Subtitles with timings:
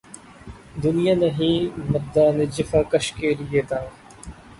[0.83, 3.87] دنیا نہیں مردان جفاکش کے لیے تنگ